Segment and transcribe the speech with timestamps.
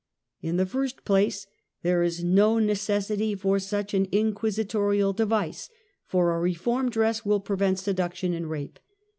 [0.41, 1.45] In the first place
[1.83, 5.69] there is no necessity for such an inquisitorial device,
[6.07, 8.79] for a reform dress will prevent seduction and rape.